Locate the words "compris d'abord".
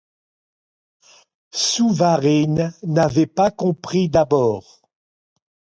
3.51-4.81